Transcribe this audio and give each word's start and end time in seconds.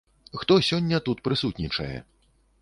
Хто 0.43 0.55
сёння 0.69 1.01
тут 1.09 1.21
прысутнічае? 1.29 1.93